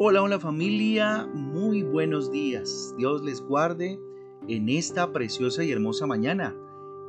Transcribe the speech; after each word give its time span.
Hola, 0.00 0.22
hola 0.22 0.38
familia, 0.38 1.28
muy 1.34 1.82
buenos 1.82 2.30
días. 2.30 2.94
Dios 2.96 3.24
les 3.24 3.40
guarde 3.40 3.98
en 4.46 4.68
esta 4.68 5.12
preciosa 5.12 5.64
y 5.64 5.72
hermosa 5.72 6.06
mañana. 6.06 6.54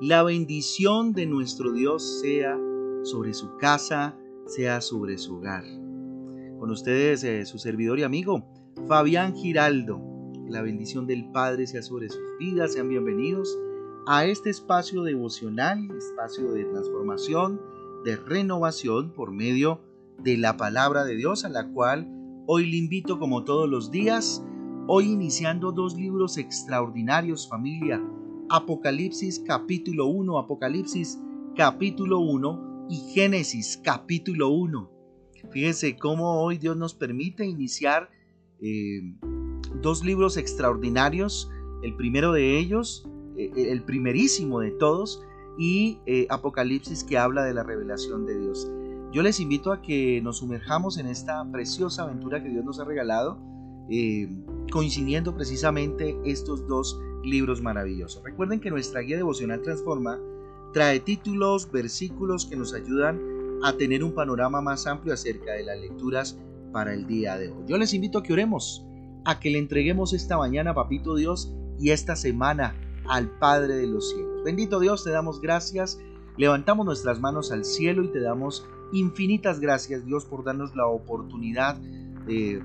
La 0.02 0.24
bendición 0.24 1.14
de 1.14 1.28
nuestro 1.28 1.72
Dios 1.72 2.20
sea 2.20 2.60
sobre 3.04 3.36
su 3.36 3.58
casa, 3.58 4.18
sea 4.48 4.82
sobre 4.82 5.20
su 5.20 5.36
hogar. 5.36 5.66
Con 6.60 6.72
ustedes, 6.72 7.24
eh, 7.24 7.46
su 7.46 7.60
servidor 7.60 8.00
y 8.00 8.04
amigo, 8.04 8.44
Fabián 8.88 9.36
Giraldo. 9.36 10.02
la 10.48 10.64
bendición 10.64 11.06
del 11.06 11.30
Padre 11.32 11.68
sea 11.68 11.84
sobre 11.84 12.10
sus 12.10 12.40
vidas. 12.40 12.74
Sean 12.74 12.90
bienvenidos 12.90 13.56
a 14.08 14.26
este 14.26 14.50
espacio 14.50 15.04
devocional, 15.04 15.92
espacio 15.96 16.52
de 16.54 16.64
transformación, 16.64 17.62
de 18.04 18.16
renovación 18.16 19.14
por 19.14 19.32
medio 19.32 19.80
de 20.18 20.38
la 20.38 20.58
palabra 20.58 21.06
de 21.06 21.16
Dios, 21.16 21.46
a 21.46 21.50
la 21.50 21.68
cual 21.68 22.19
hoy 22.52 22.66
le 22.66 22.78
invito 22.78 23.20
como 23.20 23.44
todos 23.44 23.70
los 23.70 23.92
días, 23.92 24.44
hoy 24.88 25.12
iniciando 25.12 25.72
dos 25.72 25.96
libros 25.96 26.36
extraordinarios 26.40 27.48
familia, 27.48 28.04
Apocalipsis 28.50 29.44
capítulo 29.46 30.08
1, 30.08 30.40
Apocalipsis 30.40 31.22
capítulo 31.56 32.18
1 32.18 32.88
y 32.90 33.14
Génesis 33.14 33.80
capítulo 33.84 34.50
1. 34.50 34.92
Fíjense 35.52 35.96
cómo 35.96 36.42
hoy 36.42 36.58
Dios 36.58 36.76
nos 36.76 36.96
permite 36.96 37.46
iniciar 37.46 38.10
eh, 38.64 39.14
dos 39.80 40.04
libros 40.04 40.36
extraordinarios. 40.36 41.52
El 41.84 41.96
primero 41.98 42.32
de 42.32 42.58
ellos, 42.58 43.08
eh, 43.38 43.52
el 43.56 43.84
primerísimo 43.84 44.60
de 44.62 44.72
todos, 44.72 45.22
y 45.60 46.00
eh, 46.08 46.26
Apocalipsis 46.32 47.04
que 47.04 47.20
habla 47.20 47.44
de 47.44 47.54
la 47.54 47.62
revelación 47.62 48.26
de 48.26 48.40
Dios. 48.40 48.72
Yo 49.12 49.24
les 49.24 49.40
invito 49.40 49.72
a 49.72 49.82
que 49.82 50.22
nos 50.22 50.38
sumerjamos 50.38 51.00
en 51.00 51.08
esta 51.08 51.44
preciosa 51.52 52.04
aventura 52.04 52.44
que 52.44 52.50
Dios 52.50 52.64
nos 52.64 52.80
ha 52.80 52.86
regalado, 52.86 53.40
coincidiendo 54.72 55.34
precisamente 55.34 56.16
estos 56.26 56.68
dos 56.68 57.00
libros 57.24 57.60
maravillosos. 57.62 58.24
Recuerden 58.24 58.60
que 58.60 58.70
nuestra 58.70 59.02
guía 59.02 59.18
devocional 59.18 59.64
Transforma 59.64 60.20
trae 60.74 61.00
títulos, 61.00 61.72
versículos 61.72 62.46
que 62.46 62.56
nos 62.56 62.74
ayudan 62.74 63.20
a 63.64 63.74
tener 63.74 64.04
un 64.04 64.14
panorama 64.14 64.62
más 64.62 64.86
amplio 64.86 65.16
acerca 65.16 65.54
de 65.54 65.64
las 65.64 65.80
lecturas 65.80 66.38
para 66.72 66.94
el 66.94 67.08
día 67.08 67.36
de 67.38 67.50
hoy. 67.50 67.64
Yo 67.66 67.80
les 67.80 67.96
invito 67.96 68.20
a 68.20 68.24
que 68.24 68.34
oremos, 68.34 68.86
a 69.26 69.40
que 69.40 69.50
le 69.50 69.58
entreguemos 69.58 70.14
esta 70.14 70.38
mañana, 70.38 70.76
Papito 70.76 71.16
Dios, 71.16 71.52
y 71.80 71.90
esta 71.90 72.16
semana 72.16 72.76
al 73.08 73.28
Padre 73.40 73.74
de 73.76 73.88
los 73.88 74.12
cielos. 74.12 74.44
Bendito 74.46 74.80
Dios, 74.80 75.04
te 75.04 75.10
damos 75.10 75.42
gracias, 75.42 76.00
levantamos 76.38 76.86
nuestras 76.86 77.20
manos 77.20 77.52
al 77.52 77.66
cielo 77.66 78.04
y 78.04 78.12
te 78.12 78.20
damos 78.20 78.68
infinitas 78.94 79.60
gracias, 79.60 80.06
Dios, 80.06 80.26
por 80.26 80.44
darnos 80.44 80.76
la 80.76 80.88
oportunidad 80.88 81.76
de, 82.26 82.62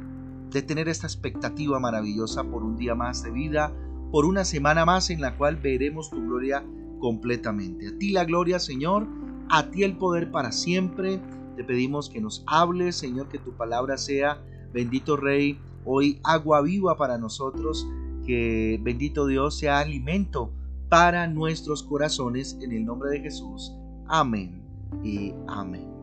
de 0.51 0.63
tener 0.63 0.89
esta 0.89 1.07
expectativa 1.07 1.79
maravillosa 1.79 2.45
por 2.45 2.63
un 2.63 2.77
día 2.77 2.95
más 2.95 3.23
de 3.23 3.31
vida, 3.31 3.73
por 4.11 4.25
una 4.25 4.45
semana 4.45 4.85
más 4.85 5.11
en 5.11 5.21
la 5.21 5.37
cual 5.37 5.57
veremos 5.57 6.11
tu 6.11 6.23
gloria 6.25 6.65
completamente. 7.01 7.89
A 7.89 7.99
ti 7.99 8.11
la 8.13 8.25
gloria, 8.25 8.59
Señor, 8.59 9.07
a 9.49 9.71
ti 9.71 9.83
el 9.83 9.97
poder 9.97 10.31
para 10.31 10.53
siempre. 10.53 11.21
Te 11.57 11.65
pedimos 11.65 12.09
que 12.09 12.21
nos 12.21 12.45
hables, 12.47 12.97
Señor, 12.97 13.29
que 13.29 13.39
tu 13.39 13.53
palabra 13.53 13.99
sea, 13.99 14.39
bendito 14.73 15.17
Rey, 15.17 15.59
hoy 15.85 16.21
agua 16.25 16.63
viva 16.63 16.97
para 16.97 17.19
nosotros, 17.19 17.87
que 18.25 18.81
bendito 18.83 19.27
Dios 19.27 19.59
sea 19.59 19.81
alimento 19.81 20.51
para 20.89 21.27
nuestros 21.27 21.83
corazones 21.83 22.59
en 22.63 22.73
el 22.73 22.85
nombre 22.85 23.11
de 23.11 23.21
Jesús. 23.21 23.73
Amén 24.07 24.63
y 25.03 25.33
amén. 25.47 25.94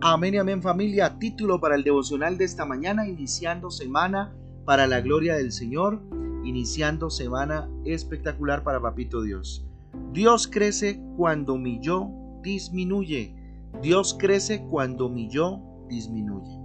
Amén 0.00 0.34
y 0.34 0.38
amén 0.38 0.62
familia. 0.62 1.18
Título 1.18 1.58
para 1.58 1.74
el 1.74 1.82
devocional 1.82 2.38
de 2.38 2.44
esta 2.44 2.64
mañana, 2.64 3.08
iniciando 3.08 3.68
semana 3.68 4.32
para 4.64 4.86
la 4.86 5.00
gloria 5.00 5.34
del 5.34 5.50
Señor, 5.50 6.00
iniciando 6.44 7.10
semana 7.10 7.68
espectacular 7.84 8.62
para 8.62 8.80
Papito 8.80 9.22
Dios. 9.22 9.66
Dios 10.12 10.46
crece 10.46 11.02
cuando 11.16 11.58
mi 11.58 11.80
yo 11.80 12.12
disminuye. 12.44 13.34
Dios 13.82 14.16
crece 14.16 14.64
cuando 14.70 15.08
mi 15.08 15.28
yo 15.28 15.60
disminuye. 15.88 16.56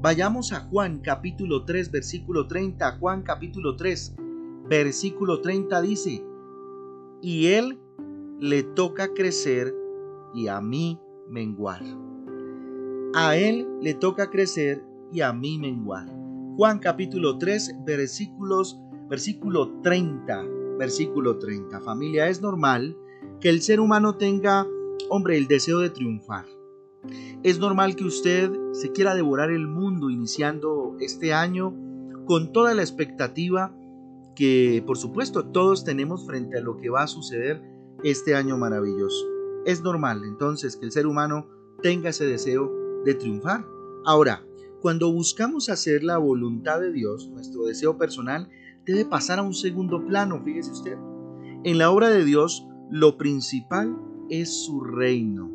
Vayamos 0.00 0.54
a 0.54 0.60
Juan 0.60 1.00
capítulo 1.00 1.66
3 1.66 1.90
versículo 1.90 2.46
30. 2.46 2.96
Juan 2.98 3.20
capítulo 3.22 3.76
3 3.76 4.16
versículo 4.70 5.42
30 5.42 5.82
dice, 5.82 6.24
y 7.20 7.48
él 7.48 7.78
le 8.38 8.62
toca 8.62 9.12
crecer 9.12 9.74
y 10.34 10.48
a 10.48 10.62
mí 10.62 10.98
menguar. 11.28 11.82
A 13.12 13.36
él 13.36 13.66
le 13.80 13.94
toca 13.94 14.30
crecer 14.30 14.84
y 15.12 15.20
a 15.20 15.32
mí 15.32 15.58
menguar. 15.58 16.06
Juan 16.56 16.78
capítulo 16.78 17.38
3 17.38 17.84
versículos 17.84 18.78
versículo 19.08 19.68
30, 19.82 20.44
versículo 20.78 21.36
30. 21.36 21.80
Familia, 21.80 22.28
es 22.28 22.40
normal 22.40 22.96
que 23.40 23.48
el 23.48 23.62
ser 23.62 23.80
humano 23.80 24.14
tenga 24.14 24.64
Hombre, 25.08 25.36
el 25.36 25.48
deseo 25.48 25.80
de 25.80 25.90
triunfar. 25.90 26.44
Es 27.42 27.58
normal 27.58 27.96
que 27.96 28.04
usted 28.04 28.52
se 28.72 28.92
quiera 28.92 29.16
devorar 29.16 29.50
el 29.50 29.66
mundo 29.66 30.08
iniciando 30.08 30.96
este 31.00 31.32
año 31.32 31.74
con 32.26 32.52
toda 32.52 32.74
la 32.74 32.82
expectativa 32.82 33.74
que 34.36 34.84
por 34.86 34.98
supuesto 34.98 35.46
todos 35.46 35.82
tenemos 35.82 36.26
frente 36.26 36.58
a 36.58 36.60
lo 36.60 36.76
que 36.76 36.90
va 36.90 37.02
a 37.02 37.08
suceder 37.08 37.60
este 38.04 38.36
año 38.36 38.56
maravilloso. 38.56 39.26
Es 39.66 39.82
normal 39.82 40.22
entonces 40.24 40.76
que 40.76 40.84
el 40.84 40.92
ser 40.92 41.08
humano 41.08 41.48
tenga 41.82 42.10
ese 42.10 42.26
deseo 42.26 42.79
de 43.04 43.14
triunfar. 43.14 43.66
Ahora, 44.04 44.44
cuando 44.80 45.12
buscamos 45.12 45.68
hacer 45.68 46.02
la 46.02 46.18
voluntad 46.18 46.80
de 46.80 46.92
Dios, 46.92 47.28
nuestro 47.28 47.64
deseo 47.64 47.98
personal 47.98 48.48
debe 48.86 49.04
pasar 49.04 49.38
a 49.38 49.42
un 49.42 49.54
segundo 49.54 50.04
plano, 50.06 50.42
fíjese 50.42 50.72
usted. 50.72 50.96
En 51.64 51.78
la 51.78 51.90
obra 51.90 52.08
de 52.08 52.24
Dios, 52.24 52.66
lo 52.90 53.18
principal 53.18 53.96
es 54.30 54.64
su 54.64 54.80
reino. 54.80 55.50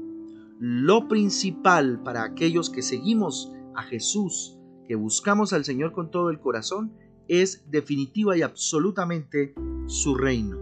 Lo 0.60 1.08
principal 1.08 2.02
para 2.04 2.24
aquellos 2.24 2.70
que 2.70 2.82
seguimos 2.82 3.52
a 3.74 3.84
Jesús, 3.84 4.58
que 4.88 4.96
buscamos 4.96 5.54
al 5.54 5.66
Señor 5.66 5.92
con 5.92 6.12
todo 6.12 6.30
el 6.30 6.40
corazón, 6.40 6.94
es 7.28 7.64
definitiva 7.72 8.38
y 8.38 8.44
absolutamente 8.44 9.56
su 9.88 10.16
reino. 10.16 10.58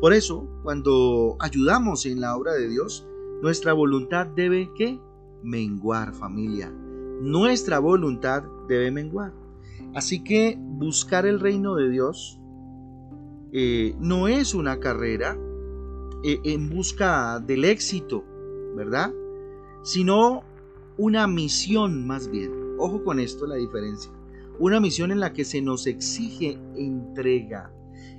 Por 0.00 0.12
eso, 0.12 0.46
cuando 0.62 1.36
ayudamos 1.40 2.04
en 2.04 2.20
la 2.20 2.36
obra 2.36 2.52
de 2.52 2.68
Dios, 2.68 3.08
nuestra 3.42 3.72
voluntad 3.72 4.26
debe 4.26 4.70
que 4.76 5.00
menguar 5.44 6.12
familia. 6.14 6.72
Nuestra 7.20 7.78
voluntad 7.78 8.42
debe 8.66 8.90
menguar. 8.90 9.32
Así 9.94 10.24
que 10.24 10.58
buscar 10.58 11.26
el 11.26 11.38
reino 11.38 11.76
de 11.76 11.90
Dios 11.90 12.40
eh, 13.52 13.94
no 14.00 14.26
es 14.26 14.54
una 14.54 14.80
carrera, 14.80 15.38
eh, 16.24 16.40
en 16.42 16.70
busca 16.70 17.38
del 17.38 17.64
éxito, 17.64 18.24
¿verdad? 18.74 19.12
Sino 19.82 20.42
una 20.96 21.26
misión 21.26 22.06
más 22.06 22.28
bien. 22.30 22.50
Ojo 22.78 23.04
con 23.04 23.20
esto, 23.20 23.46
la 23.46 23.56
diferencia. 23.56 24.10
Una 24.58 24.80
misión 24.80 25.12
en 25.12 25.20
la 25.20 25.32
que 25.32 25.44
se 25.44 25.60
nos 25.60 25.86
exige 25.86 26.58
entrega, 26.76 27.70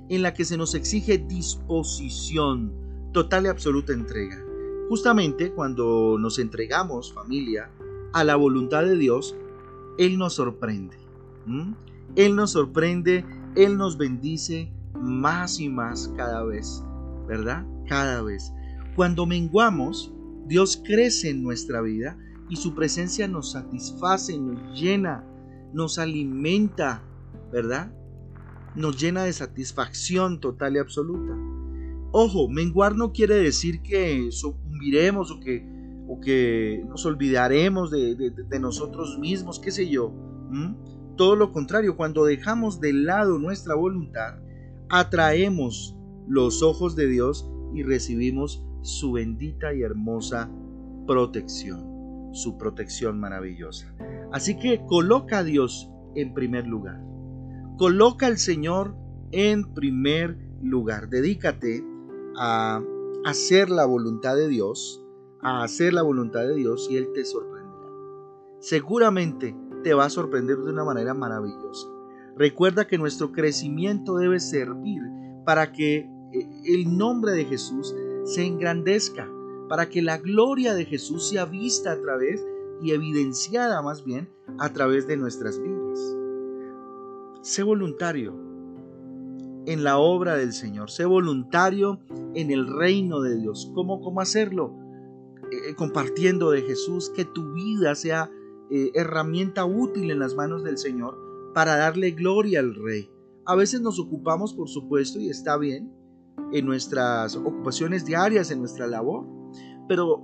en 0.08 0.22
la 0.22 0.32
que 0.32 0.44
se 0.44 0.56
nos 0.56 0.74
exige 0.74 1.18
disposición, 1.18 2.72
total 3.12 3.46
y 3.46 3.48
absoluta 3.48 3.92
entrega. 3.92 4.45
Justamente 4.88 5.52
cuando 5.52 6.16
nos 6.18 6.38
entregamos, 6.38 7.12
familia, 7.12 7.70
a 8.12 8.24
la 8.24 8.36
voluntad 8.36 8.84
de 8.84 8.96
Dios, 8.96 9.36
Él 9.98 10.18
nos 10.18 10.34
sorprende. 10.34 10.96
Él 12.14 12.34
nos 12.36 12.52
sorprende, 12.52 13.24
Él 13.54 13.76
nos 13.76 13.98
bendice 13.98 14.72
más 14.94 15.60
y 15.60 15.68
más 15.68 16.12
cada 16.16 16.44
vez, 16.44 16.82
¿verdad? 17.28 17.64
cada 17.86 18.22
vez. 18.22 18.52
Cuando 18.94 19.26
menguamos, 19.26 20.12
Dios 20.46 20.80
crece 20.84 21.30
en 21.30 21.42
nuestra 21.42 21.80
vida 21.80 22.18
y 22.48 22.56
su 22.56 22.74
presencia 22.74 23.26
nos 23.28 23.52
satisface, 23.52 24.38
nos 24.38 24.78
llena, 24.78 25.24
nos 25.72 25.98
alimenta, 25.98 27.02
¿verdad? 27.52 27.92
Nos 28.74 29.00
llena 29.00 29.24
de 29.24 29.32
satisfacción 29.32 30.40
total 30.40 30.76
y 30.76 30.78
absoluta. 30.78 31.34
Ojo, 32.12 32.48
menguar 32.48 32.96
no 32.96 33.12
quiere 33.12 33.34
decir 33.34 33.82
que 33.82 34.30
o 35.30 35.40
que, 35.40 35.66
o 36.08 36.20
que 36.20 36.84
nos 36.88 37.04
olvidaremos 37.06 37.90
de, 37.90 38.60
nosotros 38.60 39.18
mismos, 39.18 39.58
qué 39.58 39.70
sé 39.70 39.88
yo. 39.88 40.12
Todo 41.16 41.36
lo 41.36 41.52
contrario, 41.52 41.96
cuando 41.96 42.24
dejamos 42.24 42.80
de 42.80 42.92
lado 42.92 43.38
nuestra 43.38 43.74
voluntad, 43.74 44.36
atraemos 44.88 45.96
los 46.28 46.62
ojos 46.62 46.96
de 46.96 47.06
Dios 47.06 47.50
y 47.74 47.82
recibimos 47.82 48.64
su 48.82 49.12
bendita 49.12 49.74
y 49.74 49.82
hermosa 49.82 50.50
protección, 51.06 52.30
su 52.32 52.58
protección 52.58 53.18
maravillosa. 53.18 53.94
Así 54.32 54.58
que 54.58 54.84
coloca 54.86 55.38
a 55.38 55.44
Dios 55.44 55.90
en 56.14 56.34
primer 56.34 56.66
lugar. 56.66 57.00
Coloca 57.78 58.26
al 58.26 58.38
Señor 58.38 58.96
en 59.32 59.74
primer 59.74 60.38
lugar. 60.62 61.08
Dedícate 61.08 61.84
a 62.38 62.82
hacer 63.26 63.70
la 63.70 63.84
voluntad 63.86 64.36
de 64.36 64.46
Dios, 64.46 65.04
a 65.40 65.64
hacer 65.64 65.92
la 65.92 66.02
voluntad 66.02 66.42
de 66.46 66.54
Dios 66.54 66.86
y 66.88 66.96
Él 66.96 67.08
te 67.12 67.24
sorprenderá. 67.24 67.90
Seguramente 68.60 69.56
te 69.82 69.94
va 69.94 70.04
a 70.04 70.10
sorprender 70.10 70.58
de 70.58 70.70
una 70.70 70.84
manera 70.84 71.12
maravillosa. 71.12 71.88
Recuerda 72.36 72.86
que 72.86 72.98
nuestro 72.98 73.32
crecimiento 73.32 74.16
debe 74.16 74.38
servir 74.38 75.02
para 75.44 75.72
que 75.72 76.08
eh, 76.32 76.48
el 76.66 76.96
nombre 76.96 77.32
de 77.32 77.46
Jesús 77.46 77.96
se 78.22 78.46
engrandezca, 78.46 79.28
para 79.68 79.88
que 79.88 80.02
la 80.02 80.18
gloria 80.18 80.74
de 80.74 80.84
Jesús 80.84 81.28
sea 81.28 81.46
vista 81.46 81.90
a 81.90 82.00
través 82.00 82.46
y 82.80 82.92
evidenciada 82.92 83.82
más 83.82 84.04
bien 84.04 84.28
a 84.58 84.72
través 84.72 85.08
de 85.08 85.16
nuestras 85.16 85.60
vidas. 85.60 86.16
Sé 87.42 87.64
voluntario 87.64 88.36
en 89.66 89.84
la 89.84 89.98
obra 89.98 90.36
del 90.36 90.52
Señor, 90.52 90.90
sé 90.90 91.04
voluntario 91.04 92.00
en 92.34 92.50
el 92.50 92.66
reino 92.66 93.20
de 93.20 93.36
Dios. 93.36 93.70
¿Cómo, 93.74 94.00
cómo 94.00 94.20
hacerlo? 94.20 94.74
Eh, 95.50 95.74
compartiendo 95.76 96.50
de 96.50 96.62
Jesús, 96.62 97.10
que 97.10 97.24
tu 97.24 97.52
vida 97.52 97.94
sea 97.94 98.30
eh, 98.70 98.90
herramienta 98.94 99.64
útil 99.64 100.10
en 100.10 100.18
las 100.18 100.34
manos 100.34 100.64
del 100.64 100.78
Señor 100.78 101.16
para 101.54 101.76
darle 101.76 102.12
gloria 102.12 102.60
al 102.60 102.74
Rey. 102.74 103.08
A 103.44 103.54
veces 103.54 103.80
nos 103.80 104.00
ocupamos, 104.00 104.54
por 104.54 104.68
supuesto, 104.68 105.20
y 105.20 105.30
está 105.30 105.56
bien, 105.56 105.92
en 106.52 106.66
nuestras 106.66 107.36
ocupaciones 107.36 108.04
diarias, 108.04 108.50
en 108.50 108.60
nuestra 108.60 108.86
labor, 108.86 109.26
pero 109.88 110.22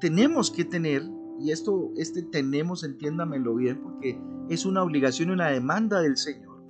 tenemos 0.00 0.50
que 0.50 0.64
tener, 0.64 1.02
y 1.38 1.50
esto, 1.50 1.90
este 1.96 2.22
tenemos, 2.22 2.84
entiéndamelo 2.84 3.54
bien, 3.54 3.80
porque 3.82 4.20
es 4.48 4.66
una 4.66 4.82
obligación 4.82 5.30
y 5.30 5.32
una 5.32 5.48
demanda 5.48 6.00
del 6.00 6.16
Señor, 6.16 6.62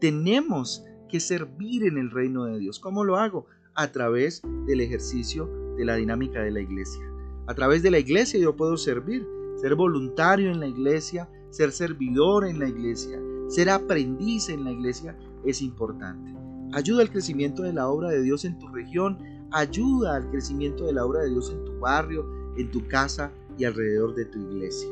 tenemos 0.00 0.84
que 1.14 1.20
servir 1.20 1.84
en 1.84 1.96
el 1.96 2.10
reino 2.10 2.44
de 2.44 2.58
Dios. 2.58 2.80
¿Cómo 2.80 3.04
lo 3.04 3.18
hago? 3.18 3.46
A 3.76 3.92
través 3.92 4.42
del 4.66 4.80
ejercicio 4.80 5.48
de 5.76 5.84
la 5.84 5.94
dinámica 5.94 6.42
de 6.42 6.50
la 6.50 6.60
iglesia. 6.60 7.08
A 7.46 7.54
través 7.54 7.84
de 7.84 7.92
la 7.92 8.00
iglesia 8.00 8.40
yo 8.40 8.56
puedo 8.56 8.76
servir, 8.76 9.24
ser 9.54 9.76
voluntario 9.76 10.50
en 10.50 10.58
la 10.58 10.66
iglesia, 10.66 11.30
ser 11.50 11.70
servidor 11.70 12.44
en 12.44 12.58
la 12.58 12.68
iglesia, 12.68 13.20
ser 13.46 13.70
aprendiz 13.70 14.48
en 14.48 14.64
la 14.64 14.72
iglesia 14.72 15.16
es 15.44 15.62
importante. 15.62 16.34
Ayuda 16.72 17.02
al 17.02 17.10
crecimiento 17.10 17.62
de 17.62 17.74
la 17.74 17.86
obra 17.86 18.08
de 18.08 18.20
Dios 18.20 18.44
en 18.44 18.58
tu 18.58 18.66
región, 18.66 19.16
ayuda 19.52 20.16
al 20.16 20.28
crecimiento 20.32 20.84
de 20.84 20.94
la 20.94 21.06
obra 21.06 21.20
de 21.20 21.30
Dios 21.30 21.48
en 21.48 21.64
tu 21.64 21.78
barrio, 21.78 22.26
en 22.56 22.72
tu 22.72 22.88
casa 22.88 23.30
y 23.56 23.66
alrededor 23.66 24.16
de 24.16 24.24
tu 24.24 24.40
iglesia. 24.50 24.90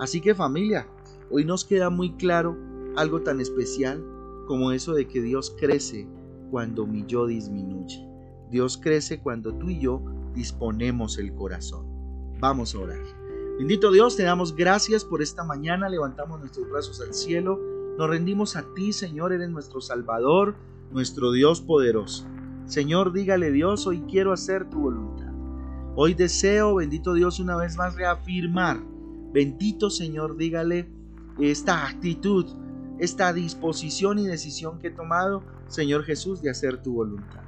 Así 0.00 0.20
que 0.20 0.34
familia, 0.34 0.88
hoy 1.30 1.44
nos 1.44 1.64
queda 1.64 1.90
muy 1.90 2.10
claro 2.16 2.56
algo 2.96 3.20
tan 3.20 3.40
especial 3.40 4.02
como 4.50 4.72
eso 4.72 4.94
de 4.94 5.06
que 5.06 5.22
Dios 5.22 5.54
crece 5.60 6.08
cuando 6.50 6.84
mi 6.84 7.04
yo 7.06 7.28
disminuye. 7.28 8.04
Dios 8.50 8.76
crece 8.76 9.20
cuando 9.20 9.54
tú 9.54 9.70
y 9.70 9.78
yo 9.78 10.02
disponemos 10.34 11.18
el 11.18 11.32
corazón. 11.36 11.86
Vamos 12.40 12.74
a 12.74 12.80
orar. 12.80 12.98
Bendito 13.58 13.92
Dios, 13.92 14.16
te 14.16 14.24
damos 14.24 14.56
gracias 14.56 15.04
por 15.04 15.22
esta 15.22 15.44
mañana, 15.44 15.88
levantamos 15.88 16.40
nuestros 16.40 16.68
brazos 16.68 17.00
al 17.00 17.14
cielo, 17.14 17.60
nos 17.96 18.10
rendimos 18.10 18.56
a 18.56 18.64
ti, 18.74 18.92
Señor, 18.92 19.32
eres 19.32 19.50
nuestro 19.50 19.80
Salvador, 19.80 20.56
nuestro 20.90 21.30
Dios 21.30 21.60
poderoso. 21.60 22.26
Señor, 22.64 23.12
dígale 23.12 23.52
Dios, 23.52 23.86
hoy 23.86 24.02
quiero 24.10 24.32
hacer 24.32 24.68
tu 24.68 24.80
voluntad. 24.80 25.32
Hoy 25.94 26.14
deseo, 26.14 26.74
bendito 26.74 27.14
Dios, 27.14 27.38
una 27.38 27.56
vez 27.56 27.76
más 27.76 27.94
reafirmar, 27.94 28.80
bendito 29.32 29.90
Señor, 29.90 30.36
dígale 30.36 30.90
esta 31.38 31.86
actitud, 31.86 32.46
esta 33.00 33.32
disposición 33.32 34.18
y 34.18 34.26
decisión 34.26 34.78
que 34.78 34.88
he 34.88 34.90
tomado, 34.90 35.42
Señor 35.68 36.04
Jesús, 36.04 36.42
de 36.42 36.50
hacer 36.50 36.82
tu 36.82 36.92
voluntad. 36.92 37.42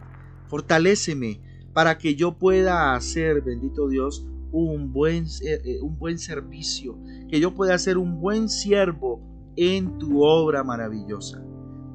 Fortaléceme 0.48 1.40
para 1.72 1.98
que 1.98 2.14
yo 2.14 2.38
pueda 2.38 2.94
hacer, 2.94 3.42
bendito 3.42 3.88
Dios, 3.88 4.26
un 4.50 4.92
buen, 4.92 5.26
eh, 5.42 5.78
un 5.82 5.98
buen 5.98 6.18
servicio, 6.18 6.98
que 7.28 7.40
yo 7.40 7.54
pueda 7.54 7.78
ser 7.78 7.98
un 7.98 8.20
buen 8.20 8.48
siervo 8.48 9.20
en 9.56 9.98
tu 9.98 10.22
obra 10.22 10.64
maravillosa. 10.64 11.42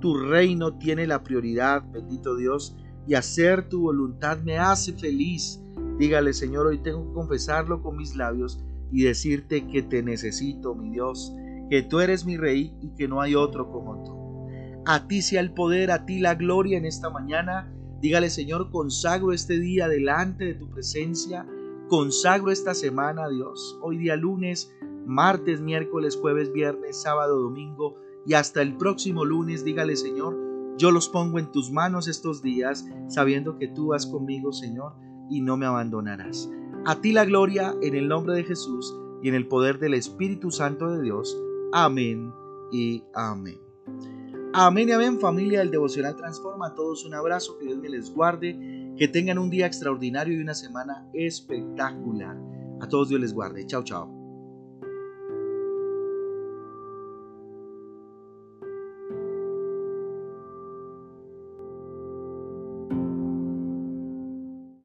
Tu 0.01 0.15
reino 0.15 0.77
tiene 0.77 1.07
la 1.07 1.23
prioridad, 1.23 1.83
bendito 1.91 2.35
Dios, 2.35 2.75
y 3.07 3.15
hacer 3.15 3.69
tu 3.69 3.81
voluntad 3.81 4.39
me 4.39 4.57
hace 4.57 4.93
feliz. 4.93 5.61
Dígale, 5.97 6.33
Señor, 6.33 6.67
hoy 6.67 6.79
tengo 6.79 7.07
que 7.07 7.13
confesarlo 7.13 7.81
con 7.81 7.97
mis 7.97 8.15
labios 8.15 8.63
y 8.91 9.03
decirte 9.03 9.67
que 9.67 9.81
te 9.81 10.03
necesito, 10.03 10.75
mi 10.75 10.91
Dios, 10.91 11.33
que 11.69 11.81
tú 11.81 11.99
eres 11.99 12.25
mi 12.25 12.37
rey 12.37 12.75
y 12.81 12.89
que 12.95 13.07
no 13.07 13.21
hay 13.21 13.35
otro 13.35 13.71
como 13.71 14.03
tú. 14.03 14.83
A 14.85 15.07
ti 15.07 15.21
sea 15.21 15.41
el 15.41 15.53
poder, 15.53 15.91
a 15.91 16.05
ti 16.05 16.19
la 16.19 16.35
gloria 16.35 16.77
en 16.77 16.85
esta 16.85 17.09
mañana. 17.09 17.73
Dígale, 18.01 18.29
Señor, 18.29 18.71
consagro 18.71 19.33
este 19.33 19.59
día 19.59 19.87
delante 19.87 20.45
de 20.45 20.53
tu 20.53 20.69
presencia 20.69 21.45
Consagro 21.87 22.51
esta 22.51 22.73
semana, 22.73 23.29
Dios, 23.29 23.79
hoy 23.81 23.97
día 23.97 24.17
lunes, 24.17 24.75
martes, 25.05 25.61
miércoles, 25.61 26.17
jueves, 26.19 26.51
viernes, 26.51 27.01
sábado, 27.01 27.39
domingo 27.39 27.95
y 28.25 28.33
hasta 28.33 28.61
el 28.61 28.75
próximo 28.75 29.23
lunes, 29.23 29.63
dígale 29.63 29.95
Señor, 29.95 30.35
yo 30.77 30.91
los 30.91 31.07
pongo 31.07 31.39
en 31.39 31.49
tus 31.49 31.71
manos 31.71 32.09
estos 32.09 32.41
días, 32.41 32.85
sabiendo 33.07 33.57
que 33.57 33.69
tú 33.69 33.87
vas 33.87 34.05
conmigo, 34.05 34.51
Señor, 34.51 34.95
y 35.29 35.39
no 35.39 35.55
me 35.55 35.65
abandonarás. 35.65 36.49
A 36.85 36.99
ti 36.99 37.13
la 37.13 37.23
gloria 37.23 37.73
en 37.81 37.95
el 37.95 38.09
nombre 38.09 38.35
de 38.35 38.43
Jesús 38.43 38.93
y 39.23 39.29
en 39.29 39.35
el 39.35 39.47
poder 39.47 39.79
del 39.79 39.93
Espíritu 39.93 40.51
Santo 40.51 40.91
de 40.91 41.01
Dios. 41.01 41.41
Amén 41.73 42.33
y 42.71 43.03
amén. 43.13 43.59
Amén 44.53 44.89
y 44.89 44.91
amén 44.93 45.19
familia 45.19 45.59
del 45.59 45.71
Devocional 45.71 46.15
Transforma. 46.15 46.67
A 46.67 46.73
todos 46.73 47.05
un 47.05 47.13
abrazo, 47.13 47.57
que 47.57 47.65
Dios 47.65 47.79
les 47.79 48.13
guarde, 48.13 48.93
que 48.97 49.07
tengan 49.07 49.37
un 49.37 49.49
día 49.49 49.67
extraordinario 49.67 50.33
y 50.33 50.41
una 50.41 50.53
semana 50.53 51.07
espectacular. 51.13 52.37
A 52.79 52.87
todos 52.87 53.09
Dios 53.09 53.21
les 53.21 53.33
guarde. 53.33 53.65
Chao, 53.65 53.83
chao. 53.83 54.16